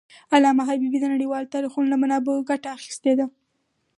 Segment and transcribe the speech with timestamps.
[0.33, 3.25] علامه حبيبي د نړیوالو تاریخونو له منابعو ګټه اخېستې ده.